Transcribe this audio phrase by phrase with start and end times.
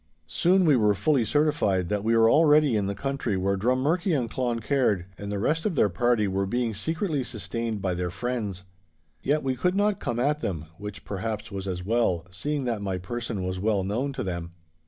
[0.25, 4.31] Soon we were fully certified that we were already in the country where Drummurchie and
[4.31, 8.63] Cloncaird and the rest of their party were being secretly sustained by their friends.
[9.21, 12.97] Yet we could not come at them, which perhaps was as well, seeing that my
[12.97, 14.53] person was well known to them.